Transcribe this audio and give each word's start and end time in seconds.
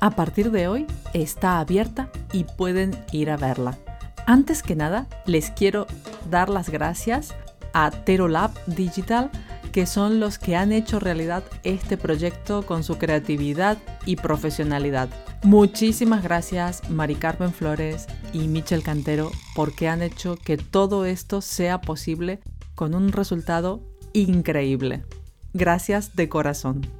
A 0.00 0.10
partir 0.10 0.50
de 0.50 0.66
hoy 0.66 0.86
está 1.12 1.60
abierta 1.60 2.10
y 2.32 2.44
pueden 2.44 2.96
ir 3.12 3.30
a 3.30 3.36
verla. 3.36 3.76
Antes 4.26 4.62
que 4.62 4.74
nada, 4.74 5.06
les 5.26 5.50
quiero 5.50 5.86
dar 6.30 6.48
las 6.48 6.70
gracias 6.70 7.34
a 7.74 7.90
Terolab 7.90 8.50
Digital, 8.66 9.30
que 9.72 9.84
son 9.84 10.18
los 10.18 10.38
que 10.38 10.56
han 10.56 10.72
hecho 10.72 11.00
realidad 11.00 11.44
este 11.64 11.98
proyecto 11.98 12.64
con 12.64 12.82
su 12.82 12.96
creatividad 12.96 13.76
y 14.06 14.16
profesionalidad. 14.16 15.10
Muchísimas 15.42 16.22
gracias 16.22 16.88
Mari 16.90 17.14
Carmen 17.14 17.52
Flores 17.52 18.06
y 18.32 18.48
Michel 18.48 18.82
Cantero 18.82 19.30
porque 19.54 19.88
han 19.88 20.02
hecho 20.02 20.36
que 20.36 20.56
todo 20.56 21.04
esto 21.04 21.40
sea 21.40 21.80
posible 21.82 22.40
con 22.74 22.94
un 22.94 23.12
resultado 23.12 23.82
increíble. 24.12 25.04
Gracias 25.52 26.16
de 26.16 26.28
corazón. 26.28 26.99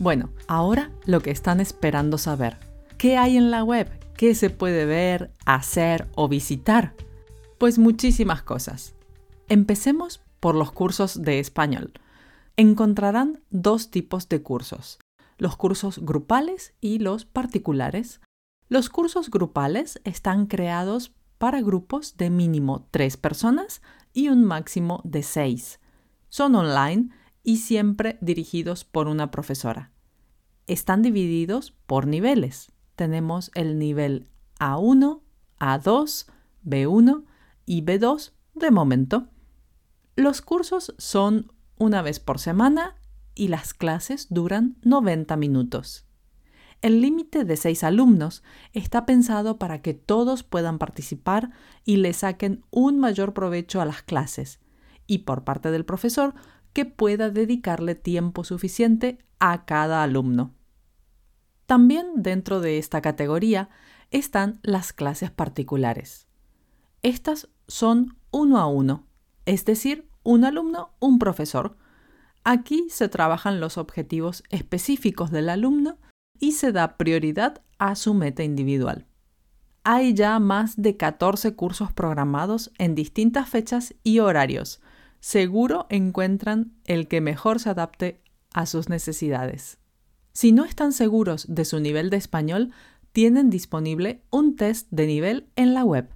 Bueno, 0.00 0.30
ahora 0.48 0.90
lo 1.04 1.20
que 1.20 1.30
están 1.30 1.60
esperando 1.60 2.16
saber. 2.16 2.56
¿Qué 2.96 3.18
hay 3.18 3.36
en 3.36 3.50
la 3.50 3.62
web? 3.62 3.86
¿Qué 4.16 4.34
se 4.34 4.48
puede 4.48 4.86
ver, 4.86 5.30
hacer 5.44 6.08
o 6.14 6.26
visitar? 6.26 6.94
Pues 7.58 7.78
muchísimas 7.78 8.42
cosas. 8.42 8.94
Empecemos 9.50 10.22
por 10.40 10.54
los 10.54 10.72
cursos 10.72 11.20
de 11.20 11.38
español. 11.38 11.92
Encontrarán 12.56 13.42
dos 13.50 13.90
tipos 13.90 14.26
de 14.30 14.40
cursos, 14.42 14.98
los 15.36 15.58
cursos 15.58 15.98
grupales 15.98 16.72
y 16.80 16.98
los 16.98 17.26
particulares. 17.26 18.22
Los 18.70 18.88
cursos 18.88 19.30
grupales 19.30 20.00
están 20.04 20.46
creados 20.46 21.12
para 21.36 21.60
grupos 21.60 22.16
de 22.16 22.30
mínimo 22.30 22.88
tres 22.90 23.18
personas 23.18 23.82
y 24.14 24.30
un 24.30 24.46
máximo 24.46 25.02
de 25.04 25.22
seis. 25.22 25.78
Son 26.30 26.54
online 26.54 27.10
y 27.42 27.58
siempre 27.58 28.18
dirigidos 28.20 28.84
por 28.84 29.08
una 29.08 29.30
profesora. 29.30 29.92
Están 30.66 31.02
divididos 31.02 31.72
por 31.86 32.06
niveles. 32.06 32.72
Tenemos 32.96 33.50
el 33.54 33.78
nivel 33.78 34.28
A1, 34.58 35.20
A2, 35.58 36.26
B1 36.64 37.24
y 37.66 37.82
B2 37.82 38.32
de 38.54 38.70
momento. 38.70 39.28
Los 40.16 40.42
cursos 40.42 40.94
son 40.98 41.52
una 41.76 42.02
vez 42.02 42.20
por 42.20 42.38
semana 42.38 42.96
y 43.34 43.48
las 43.48 43.74
clases 43.74 44.26
duran 44.28 44.76
90 44.82 45.36
minutos. 45.36 46.04
El 46.82 47.02
límite 47.02 47.44
de 47.44 47.56
6 47.56 47.84
alumnos 47.84 48.42
está 48.72 49.04
pensado 49.04 49.58
para 49.58 49.82
que 49.82 49.92
todos 49.92 50.42
puedan 50.42 50.78
participar 50.78 51.50
y 51.84 51.96
le 51.96 52.12
saquen 52.12 52.64
un 52.70 52.98
mayor 52.98 53.34
provecho 53.34 53.80
a 53.80 53.84
las 53.84 54.02
clases, 54.02 54.60
y 55.06 55.18
por 55.18 55.44
parte 55.44 55.70
del 55.70 55.84
profesor 55.84 56.34
que 56.72 56.84
pueda 56.84 57.30
dedicarle 57.30 57.94
tiempo 57.94 58.44
suficiente 58.44 59.18
a 59.38 59.64
cada 59.64 60.02
alumno. 60.02 60.54
También 61.66 62.06
dentro 62.16 62.60
de 62.60 62.78
esta 62.78 63.00
categoría 63.00 63.68
están 64.10 64.60
las 64.62 64.92
clases 64.92 65.30
particulares. 65.30 66.26
Estas 67.02 67.48
son 67.68 68.16
uno 68.30 68.58
a 68.58 68.66
uno, 68.66 69.06
es 69.46 69.64
decir, 69.64 70.08
un 70.22 70.44
alumno, 70.44 70.94
un 71.00 71.18
profesor. 71.18 71.76
Aquí 72.44 72.86
se 72.90 73.08
trabajan 73.08 73.60
los 73.60 73.78
objetivos 73.78 74.42
específicos 74.50 75.30
del 75.30 75.48
alumno 75.48 75.98
y 76.38 76.52
se 76.52 76.72
da 76.72 76.96
prioridad 76.96 77.62
a 77.78 77.94
su 77.94 78.14
meta 78.14 78.42
individual. 78.42 79.06
Hay 79.84 80.14
ya 80.14 80.38
más 80.38 80.80
de 80.80 80.96
14 80.96 81.54
cursos 81.54 81.92
programados 81.92 82.70
en 82.78 82.94
distintas 82.94 83.48
fechas 83.48 83.94
y 84.02 84.18
horarios, 84.18 84.80
seguro 85.20 85.86
encuentran 85.90 86.72
el 86.84 87.08
que 87.08 87.20
mejor 87.20 87.60
se 87.60 87.70
adapte 87.70 88.22
a 88.52 88.66
sus 88.66 88.88
necesidades. 88.88 89.78
Si 90.32 90.52
no 90.52 90.64
están 90.64 90.92
seguros 90.92 91.46
de 91.48 91.64
su 91.64 91.80
nivel 91.80 92.10
de 92.10 92.16
español, 92.16 92.72
tienen 93.12 93.50
disponible 93.50 94.22
un 94.30 94.56
test 94.56 94.88
de 94.90 95.06
nivel 95.06 95.48
en 95.56 95.74
la 95.74 95.84
web. 95.84 96.08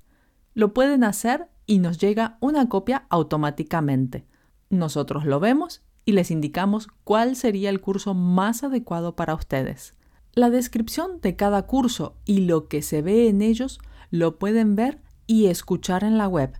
Lo 0.54 0.72
pueden 0.72 1.04
hacer 1.04 1.48
y 1.66 1.78
nos 1.78 1.98
llega 1.98 2.38
una 2.40 2.68
copia 2.68 3.06
automáticamente. 3.10 4.26
Nosotros 4.70 5.24
lo 5.24 5.40
vemos 5.40 5.82
y 6.04 6.12
les 6.12 6.30
indicamos 6.30 6.88
cuál 7.02 7.36
sería 7.36 7.70
el 7.70 7.80
curso 7.80 8.14
más 8.14 8.62
adecuado 8.62 9.16
para 9.16 9.34
ustedes. 9.34 9.94
La 10.32 10.50
descripción 10.50 11.20
de 11.20 11.36
cada 11.36 11.66
curso 11.66 12.16
y 12.24 12.40
lo 12.40 12.68
que 12.68 12.82
se 12.82 13.02
ve 13.02 13.28
en 13.28 13.42
ellos 13.42 13.80
lo 14.10 14.38
pueden 14.38 14.76
ver 14.76 15.00
y 15.26 15.46
escuchar 15.46 16.04
en 16.04 16.18
la 16.18 16.28
web. 16.28 16.58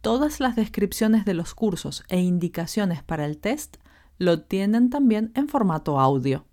Todas 0.00 0.38
las 0.38 0.54
descripciones 0.54 1.24
de 1.24 1.34
los 1.34 1.54
cursos 1.54 2.04
e 2.08 2.20
indicaciones 2.20 3.02
para 3.02 3.24
el 3.24 3.38
test 3.38 3.78
lo 4.18 4.42
tienen 4.42 4.90
también 4.90 5.32
en 5.34 5.48
formato 5.48 5.98
audio. 5.98 6.44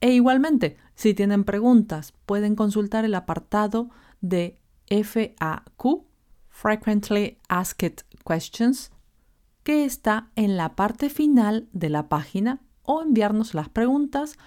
E 0.00 0.12
igualmente, 0.12 0.76
si 0.94 1.14
tienen 1.14 1.44
preguntas, 1.44 2.12
pueden 2.26 2.56
consultar 2.56 3.04
el 3.04 3.14
apartado 3.14 3.90
de 4.20 4.60
FAQ, 4.88 6.04
Frequently 6.48 7.38
Asked 7.48 8.04
Questions, 8.26 8.90
que 9.62 9.84
está 9.84 10.30
en 10.36 10.56
la 10.56 10.74
parte 10.74 11.10
final 11.10 11.68
de 11.72 11.90
la 11.90 12.08
página 12.08 12.60
o 12.82 13.02
enviarnos 13.02 13.54
las 13.54 13.68
preguntas 13.68 14.38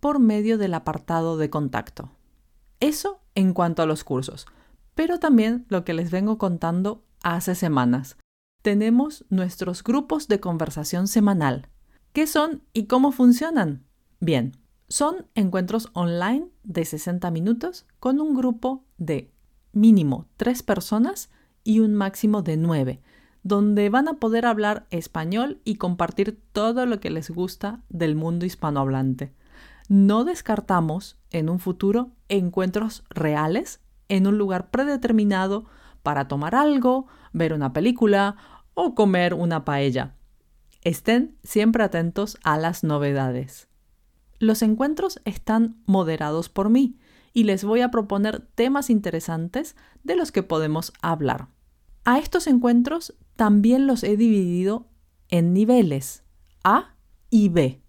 por 0.00 0.18
medio 0.18 0.58
del 0.58 0.74
apartado 0.74 1.36
de 1.36 1.50
contacto. 1.50 2.10
Eso 2.80 3.20
en 3.34 3.54
cuanto 3.54 3.82
a 3.82 3.86
los 3.86 4.04
cursos, 4.04 4.46
pero 4.94 5.18
también 5.18 5.64
lo 5.68 5.84
que 5.84 5.94
les 5.94 6.10
vengo 6.10 6.36
contando 6.38 7.04
hace 7.22 7.54
semanas. 7.54 8.16
Tenemos 8.62 9.24
nuestros 9.28 9.82
grupos 9.82 10.28
de 10.28 10.40
conversación 10.40 11.08
semanal. 11.08 11.68
¿Qué 12.12 12.26
son 12.26 12.62
y 12.72 12.84
cómo 12.84 13.10
funcionan? 13.10 13.84
Bien, 14.20 14.56
son 14.88 15.26
encuentros 15.34 15.88
online 15.94 16.48
de 16.62 16.84
60 16.84 17.30
minutos 17.30 17.86
con 17.98 18.20
un 18.20 18.34
grupo 18.34 18.84
de 18.98 19.32
mínimo 19.72 20.28
3 20.36 20.62
personas 20.62 21.30
y 21.64 21.80
un 21.80 21.94
máximo 21.94 22.42
de 22.42 22.56
9, 22.56 23.00
donde 23.42 23.88
van 23.88 24.08
a 24.08 24.14
poder 24.14 24.46
hablar 24.46 24.86
español 24.90 25.60
y 25.64 25.76
compartir 25.76 26.40
todo 26.52 26.86
lo 26.86 27.00
que 27.00 27.10
les 27.10 27.30
gusta 27.30 27.82
del 27.88 28.14
mundo 28.14 28.46
hispanohablante. 28.46 29.32
No 29.88 30.24
descartamos 30.24 31.18
en 31.30 31.48
un 31.48 31.58
futuro 31.58 32.12
encuentros 32.28 33.04
reales 33.10 33.80
en 34.08 34.26
un 34.26 34.38
lugar 34.38 34.70
predeterminado 34.70 35.66
para 36.02 36.28
tomar 36.28 36.54
algo, 36.54 37.06
ver 37.32 37.52
una 37.52 37.72
película 37.72 38.36
o 38.74 38.94
comer 38.94 39.34
una 39.34 39.64
paella. 39.64 40.14
Estén 40.82 41.36
siempre 41.44 41.84
atentos 41.84 42.38
a 42.42 42.58
las 42.58 42.82
novedades. 42.82 43.68
Los 44.38 44.62
encuentros 44.62 45.20
están 45.24 45.76
moderados 45.86 46.48
por 46.48 46.68
mí 46.68 46.98
y 47.32 47.44
les 47.44 47.64
voy 47.64 47.80
a 47.80 47.90
proponer 47.90 48.40
temas 48.54 48.90
interesantes 48.90 49.76
de 50.02 50.16
los 50.16 50.32
que 50.32 50.42
podemos 50.42 50.92
hablar. 51.00 51.48
A 52.04 52.18
estos 52.18 52.48
encuentros 52.48 53.14
también 53.36 53.86
los 53.86 54.02
he 54.02 54.16
dividido 54.16 54.88
en 55.28 55.52
niveles 55.52 56.24
A 56.64 56.96
y 57.30 57.48
B, 57.48 57.80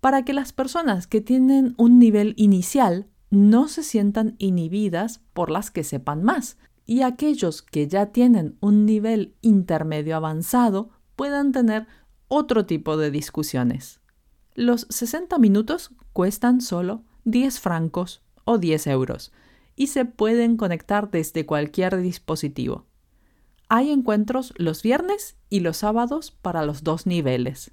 para 0.00 0.24
que 0.24 0.32
las 0.32 0.52
personas 0.52 1.06
que 1.06 1.20
tienen 1.20 1.74
un 1.78 1.98
nivel 1.98 2.34
inicial 2.36 3.08
no 3.30 3.68
se 3.68 3.82
sientan 3.82 4.36
inhibidas 4.38 5.20
por 5.32 5.50
las 5.50 5.70
que 5.70 5.84
sepan 5.84 6.22
más, 6.22 6.56
y 6.88 7.02
aquellos 7.02 7.60
que 7.60 7.86
ya 7.86 8.06
tienen 8.06 8.56
un 8.60 8.86
nivel 8.86 9.36
intermedio 9.42 10.16
avanzado 10.16 10.88
puedan 11.16 11.52
tener 11.52 11.86
otro 12.28 12.64
tipo 12.64 12.96
de 12.96 13.10
discusiones. 13.10 14.00
Los 14.54 14.86
60 14.88 15.38
minutos 15.38 15.90
cuestan 16.14 16.62
solo 16.62 17.04
10 17.24 17.60
francos 17.60 18.22
o 18.44 18.56
10 18.56 18.86
euros 18.86 19.32
y 19.76 19.88
se 19.88 20.06
pueden 20.06 20.56
conectar 20.56 21.10
desde 21.10 21.44
cualquier 21.44 21.98
dispositivo. 21.98 22.86
Hay 23.68 23.90
encuentros 23.90 24.54
los 24.56 24.82
viernes 24.82 25.36
y 25.50 25.60
los 25.60 25.76
sábados 25.76 26.30
para 26.30 26.64
los 26.64 26.84
dos 26.84 27.06
niveles. 27.06 27.70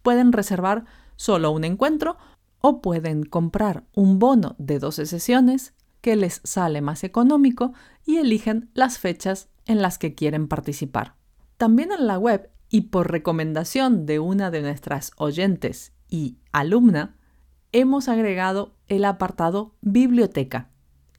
Pueden 0.00 0.32
reservar 0.32 0.86
solo 1.16 1.50
un 1.50 1.64
encuentro 1.64 2.16
o 2.62 2.80
pueden 2.80 3.24
comprar 3.24 3.84
un 3.94 4.18
bono 4.18 4.56
de 4.58 4.78
12 4.78 5.04
sesiones 5.04 5.74
que 6.00 6.16
les 6.16 6.40
sale 6.44 6.80
más 6.80 7.04
económico 7.04 7.72
y 8.04 8.16
eligen 8.16 8.70
las 8.74 8.98
fechas 8.98 9.48
en 9.66 9.82
las 9.82 9.98
que 9.98 10.14
quieren 10.14 10.48
participar. 10.48 11.14
También 11.56 11.92
en 11.92 12.06
la 12.06 12.18
web 12.18 12.50
y 12.70 12.82
por 12.82 13.10
recomendación 13.10 14.06
de 14.06 14.18
una 14.18 14.50
de 14.50 14.62
nuestras 14.62 15.12
oyentes 15.16 15.92
y 16.08 16.38
alumna, 16.52 17.16
hemos 17.72 18.08
agregado 18.08 18.74
el 18.88 19.04
apartado 19.04 19.74
Biblioteca. 19.80 20.70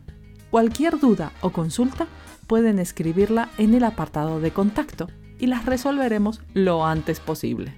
Cualquier 0.51 0.99
duda 0.99 1.33
o 1.41 1.51
consulta 1.51 2.07
pueden 2.47 2.79
escribirla 2.79 3.51
en 3.59 3.75
el 3.75 3.85
apartado 3.85 4.41
de 4.41 4.53
contacto 4.53 5.09
y 5.39 5.47
las 5.47 5.67
resolveremos 5.67 6.41
lo 6.55 6.87
antes 6.87 7.21
posible. 7.21 7.75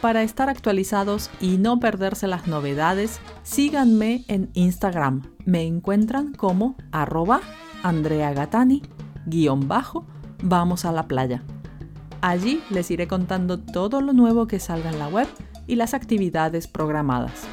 Para 0.00 0.22
estar 0.22 0.48
actualizados 0.48 1.28
y 1.40 1.58
no 1.58 1.80
perderse 1.80 2.28
las 2.28 2.46
novedades, 2.46 3.18
síganme 3.42 4.24
en 4.28 4.50
Instagram. 4.54 5.22
Me 5.44 5.62
encuentran 5.62 6.34
como 6.34 6.76
arroba 6.92 7.40
andreagatani 7.82 8.82
guion 9.26 9.66
bajo 9.66 10.06
vamos 10.42 10.84
a 10.84 10.92
la 10.92 11.08
playa. 11.08 11.42
Allí 12.20 12.62
les 12.70 12.90
iré 12.90 13.06
contando 13.06 13.58
todo 13.58 14.00
lo 14.00 14.12
nuevo 14.12 14.46
que 14.46 14.58
salga 14.58 14.90
en 14.90 14.98
la 14.98 15.08
web 15.08 15.28
y 15.66 15.76
las 15.76 15.94
actividades 15.94 16.66
programadas. 16.66 17.44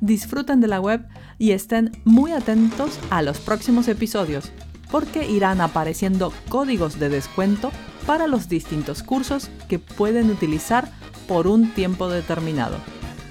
Disfruten 0.00 0.60
de 0.60 0.68
la 0.68 0.80
web 0.80 1.06
y 1.38 1.52
estén 1.52 1.92
muy 2.04 2.32
atentos 2.32 2.98
a 3.10 3.22
los 3.22 3.38
próximos 3.38 3.88
episodios, 3.88 4.52
porque 4.90 5.30
irán 5.30 5.60
apareciendo 5.60 6.32
códigos 6.48 6.98
de 6.98 7.08
descuento 7.08 7.70
para 8.06 8.26
los 8.26 8.48
distintos 8.48 9.02
cursos 9.02 9.48
que 9.68 9.78
pueden 9.78 10.30
utilizar 10.30 10.90
por 11.26 11.46
un 11.46 11.70
tiempo 11.72 12.08
determinado. 12.08 12.76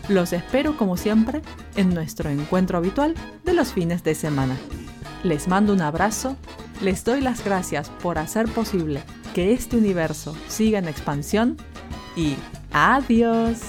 Los 0.08 0.34
espero 0.34 0.78
como 0.78 0.98
siempre 0.98 1.42
en 1.76 1.94
nuestro 1.94 2.30
encuentro 2.30 2.78
habitual 2.78 3.14
de 3.44 3.54
los 3.54 3.74
fines 3.74 4.04
de 4.04 4.16
semana. 4.16 4.58
Les 5.24 5.48
mando 5.48 5.74
un 5.74 5.82
abrazo, 5.82 6.36
les 6.82 7.04
doy 7.04 7.22
las 7.22 7.44
gracias 7.44 7.90
por 8.02 8.18
hacer 8.18 8.48
posible 8.48 9.04
que 9.34 9.54
este 9.54 9.78
universo 9.78 10.36
siga 10.48 10.80
en 10.80 10.88
expansión 10.88 11.58
y 12.16 12.36
adiós. 12.72 13.60